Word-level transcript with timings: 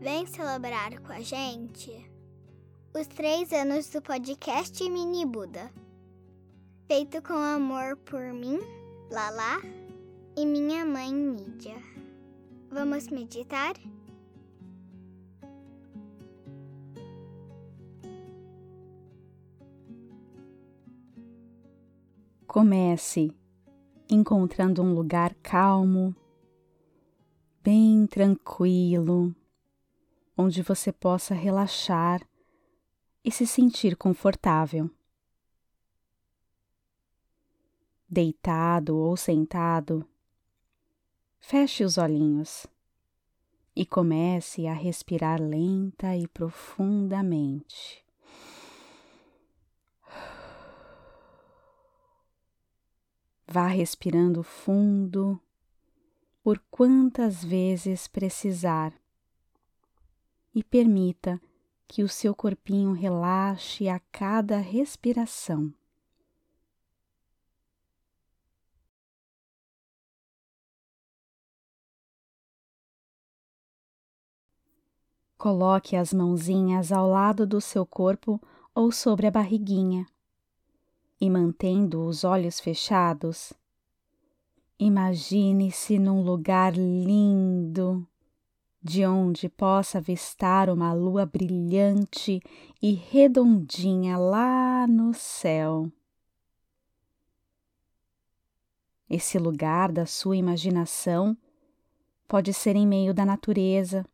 Vem 0.00 0.26
celebrar 0.26 0.98
com 1.00 1.12
a 1.12 1.20
gente 1.20 1.92
os 2.98 3.06
três 3.06 3.52
anos 3.52 3.90
do 3.90 4.00
podcast 4.00 4.82
Mini 4.88 5.26
Buda, 5.26 5.70
feito 6.86 7.20
com 7.20 7.34
amor 7.34 7.98
por 7.98 8.32
mim, 8.32 8.58
Lala, 9.10 9.60
e 10.34 10.46
minha 10.46 10.86
mãe 10.86 11.12
Nídia. 11.12 11.76
Vamos 12.70 13.08
meditar? 13.08 13.74
Comece 22.46 23.36
encontrando 24.08 24.82
um 24.82 24.94
lugar 24.94 25.34
calmo, 25.42 26.16
bem 27.62 28.06
tranquilo, 28.06 29.36
onde 30.40 30.62
você 30.62 30.90
possa 30.90 31.34
relaxar 31.34 32.26
e 33.22 33.30
se 33.30 33.46
sentir 33.46 33.94
confortável. 33.94 34.90
Deitado 38.08 38.96
ou 38.96 39.16
sentado, 39.16 40.04
feche 41.38 41.84
os 41.84 41.98
olhinhos 41.98 42.66
e 43.76 43.84
comece 43.84 44.66
a 44.66 44.72
respirar 44.72 45.40
lenta 45.40 46.16
e 46.16 46.26
profundamente. 46.26 48.04
Vá 53.46 53.66
respirando 53.66 54.42
fundo 54.42 55.40
por 56.42 56.58
quantas 56.70 57.44
vezes 57.44 58.08
precisar 58.08 58.99
e 60.60 60.62
permita 60.62 61.40
que 61.88 62.02
o 62.02 62.08
seu 62.08 62.34
corpinho 62.34 62.92
relaxe 62.92 63.88
a 63.88 63.98
cada 64.12 64.58
respiração. 64.58 65.72
Coloque 75.38 75.96
as 75.96 76.12
mãozinhas 76.12 76.92
ao 76.92 77.08
lado 77.08 77.46
do 77.46 77.58
seu 77.58 77.86
corpo 77.86 78.38
ou 78.74 78.92
sobre 78.92 79.26
a 79.26 79.30
barriguinha 79.30 80.06
e 81.18 81.30
mantendo 81.30 82.04
os 82.04 82.22
olhos 82.22 82.60
fechados, 82.60 83.54
imagine-se 84.78 85.98
num 85.98 86.22
lugar 86.22 86.74
lindo, 86.74 88.06
de 88.82 89.04
onde 89.06 89.48
possa 89.48 89.98
avistar 89.98 90.70
uma 90.70 90.92
lua 90.92 91.26
brilhante 91.26 92.42
e 92.80 92.92
redondinha 92.92 94.16
lá 94.16 94.86
no 94.86 95.12
céu. 95.12 95.90
Esse 99.08 99.38
lugar 99.38 99.92
da 99.92 100.06
sua 100.06 100.36
imaginação 100.36 101.36
pode 102.26 102.54
ser 102.54 102.76
em 102.76 102.86
meio 102.86 103.12
da 103.12 103.26
natureza, 103.26 104.06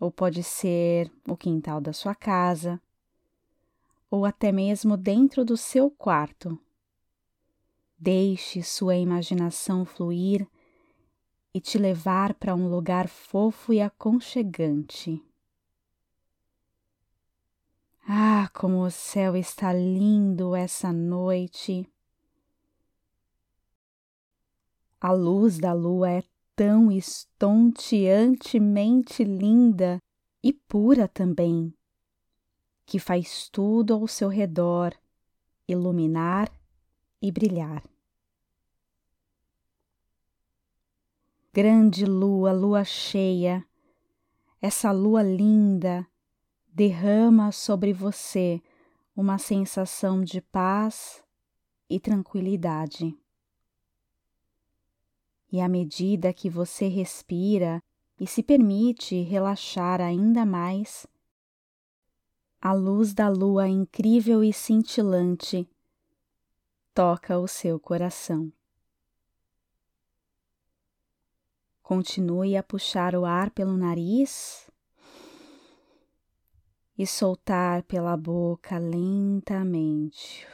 ou 0.00 0.10
pode 0.10 0.42
ser 0.42 1.10
o 1.26 1.36
quintal 1.36 1.80
da 1.80 1.92
sua 1.92 2.14
casa, 2.14 2.80
ou 4.10 4.24
até 4.24 4.50
mesmo 4.50 4.96
dentro 4.96 5.44
do 5.44 5.56
seu 5.56 5.90
quarto. 5.90 6.58
Deixe 7.96 8.62
sua 8.62 8.96
imaginação 8.96 9.84
fluir 9.84 10.46
e 11.54 11.60
te 11.60 11.78
levar 11.78 12.34
para 12.34 12.54
um 12.54 12.68
lugar 12.68 13.08
fofo 13.08 13.72
e 13.72 13.80
aconchegante. 13.80 15.24
Ah, 18.06 18.50
como 18.54 18.84
o 18.84 18.90
céu 18.90 19.34
está 19.36 19.72
lindo 19.72 20.54
essa 20.54 20.92
noite! 20.92 21.90
A 25.00 25.12
luz 25.12 25.58
da 25.58 25.72
lua 25.72 26.10
é 26.10 26.24
tão 26.56 26.90
estonteantemente 26.90 29.22
linda 29.22 30.02
e 30.42 30.52
pura 30.52 31.06
também 31.06 31.72
que 32.88 32.98
faz 32.98 33.50
tudo 33.50 33.92
ao 33.92 34.08
seu 34.08 34.30
redor 34.30 34.94
iluminar 35.68 36.50
e 37.20 37.30
brilhar. 37.30 37.84
Grande 41.60 42.06
lua, 42.06 42.52
lua 42.52 42.84
cheia, 42.84 43.66
essa 44.62 44.92
lua 44.92 45.24
linda 45.24 46.06
derrama 46.68 47.50
sobre 47.50 47.92
você 47.92 48.62
uma 49.16 49.38
sensação 49.38 50.22
de 50.22 50.40
paz 50.40 51.20
e 51.90 51.98
tranquilidade. 51.98 53.12
E 55.50 55.60
à 55.60 55.68
medida 55.68 56.32
que 56.32 56.48
você 56.48 56.86
respira 56.86 57.82
e 58.20 58.24
se 58.24 58.40
permite 58.40 59.20
relaxar 59.22 60.00
ainda 60.00 60.46
mais, 60.46 61.08
a 62.60 62.72
luz 62.72 63.12
da 63.12 63.28
lua 63.28 63.66
incrível 63.66 64.44
e 64.44 64.52
cintilante 64.52 65.68
toca 66.94 67.36
o 67.36 67.48
seu 67.48 67.80
coração. 67.80 68.52
Continue 71.88 72.54
a 72.54 72.62
puxar 72.62 73.14
o 73.14 73.24
ar 73.24 73.50
pelo 73.50 73.74
nariz 73.74 74.70
e 76.98 77.06
soltar 77.06 77.82
pela 77.84 78.14
boca 78.14 78.76
lentamente. 78.76 80.46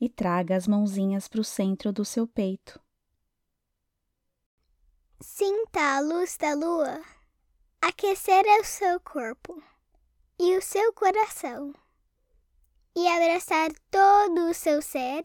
E 0.00 0.08
traga 0.08 0.56
as 0.56 0.66
mãozinhas 0.66 1.28
para 1.28 1.40
o 1.40 1.44
centro 1.44 1.92
do 1.92 2.04
seu 2.04 2.26
peito. 2.26 2.80
Sinta 5.20 5.98
a 5.98 6.00
luz 6.00 6.36
da 6.36 6.52
lua 6.52 7.00
aquecer 7.80 8.44
o 8.60 8.64
seu 8.64 8.98
corpo 8.98 9.62
e 10.36 10.58
o 10.58 10.60
seu 10.60 10.92
coração 10.94 11.72
e 12.96 13.06
abraçar 13.06 13.70
todo 13.88 14.50
o 14.50 14.52
seu 14.52 14.82
ser 14.82 15.22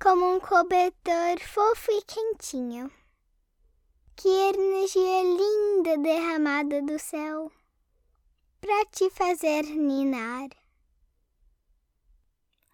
como 0.00 0.36
um 0.36 0.40
cobertor 0.40 1.40
fofo 1.40 1.90
e 1.90 2.02
quentinho. 2.02 2.90
Que 4.14 4.28
energia 4.28 5.22
linda 5.22 5.98
derramada 5.98 6.82
do 6.82 6.98
céu 6.98 7.50
para 8.60 8.84
te 8.86 9.10
fazer 9.10 9.62
ninar. 9.62 10.48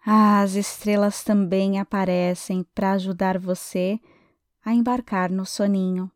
As 0.05 0.53
estrelas 0.53 1.23
também 1.23 1.79
aparecem 1.79 2.63
para 2.75 2.93
ajudar 2.93 3.37
você 3.37 3.99
a 4.65 4.73
embarcar 4.73 5.29
no 5.29 5.45
soninho 5.45 6.11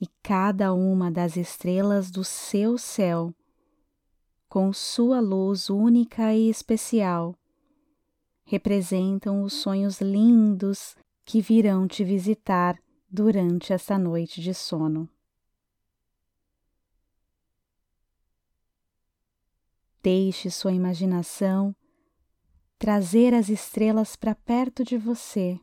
e 0.00 0.06
cada 0.20 0.72
uma 0.72 1.12
das 1.12 1.36
estrelas 1.36 2.10
do 2.10 2.24
seu 2.24 2.76
céu, 2.76 3.32
com 4.48 4.72
sua 4.72 5.20
luz 5.20 5.70
única 5.70 6.34
e 6.34 6.50
especial, 6.50 7.36
representam 8.44 9.42
os 9.42 9.52
sonhos 9.52 10.00
lindos 10.00 10.96
que 11.24 11.40
virão 11.40 11.86
te 11.86 12.04
visitar 12.04 12.78
durante 13.08 13.72
esta 13.72 13.98
noite 13.98 14.40
de 14.40 14.54
sono. 14.54 15.08
Deixe 20.02 20.50
sua 20.50 20.72
imaginação 20.72 21.74
trazer 22.78 23.32
as 23.32 23.48
estrelas 23.48 24.16
para 24.16 24.34
perto 24.34 24.82
de 24.82 24.98
você. 24.98 25.60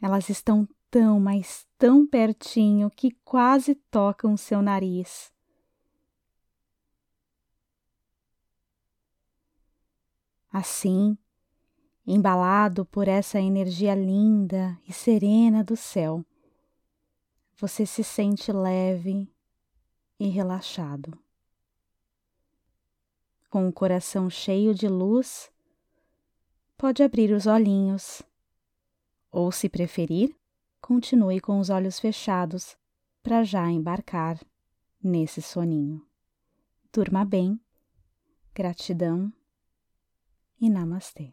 Elas 0.00 0.28
estão 0.28 0.68
tão, 0.88 1.18
mas 1.18 1.66
tão 1.76 2.06
pertinho 2.06 2.88
que 2.90 3.10
quase 3.24 3.74
tocam 3.90 4.36
seu 4.36 4.62
nariz. 4.62 5.32
Assim, 10.58 11.18
embalado 12.06 12.86
por 12.86 13.08
essa 13.08 13.38
energia 13.38 13.94
linda 13.94 14.80
e 14.88 14.90
serena 14.90 15.62
do 15.62 15.76
céu, 15.76 16.24
você 17.58 17.84
se 17.84 18.02
sente 18.02 18.50
leve 18.50 19.30
e 20.18 20.28
relaxado. 20.28 21.12
Com 23.50 23.68
o 23.68 23.72
coração 23.72 24.30
cheio 24.30 24.74
de 24.74 24.88
luz, 24.88 25.52
pode 26.74 27.02
abrir 27.02 27.32
os 27.32 27.46
olhinhos, 27.46 28.22
ou, 29.30 29.52
se 29.52 29.68
preferir, 29.68 30.34
continue 30.80 31.38
com 31.38 31.58
os 31.58 31.68
olhos 31.68 32.00
fechados 32.00 32.78
para 33.22 33.44
já 33.44 33.70
embarcar 33.70 34.42
nesse 35.04 35.42
soninho. 35.42 36.02
Durma 36.90 37.26
bem, 37.26 37.60
gratidão 38.54 39.30
e 40.60 40.70
namastê. 40.70 41.32